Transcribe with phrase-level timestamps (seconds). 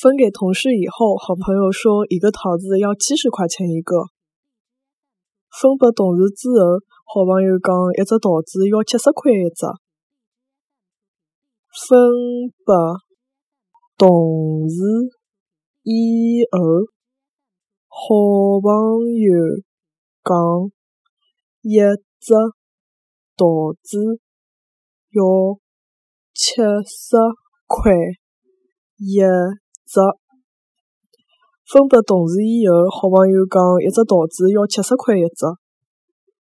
[0.00, 3.96] 分给同事以后，好朋友说一个桃子要七十块钱一个。
[5.50, 9.66] 分给同事之后，好朋友讲一只桃子要七十块一只。
[11.88, 11.98] 分
[12.64, 12.72] 给
[13.96, 14.76] 同事
[15.82, 16.58] 以后，
[17.88, 18.70] 好朋
[19.18, 19.34] 友
[20.22, 20.70] 讲
[21.62, 21.74] 一
[22.20, 22.34] 只
[23.36, 23.98] 桃子
[25.10, 25.58] 要
[26.32, 26.54] 七
[26.86, 27.16] 十
[27.66, 27.92] 块
[28.98, 29.18] 一
[29.88, 29.96] 只。
[31.64, 35.44] 分拨同事以后，好朋友讲一只桃子要七十块一只。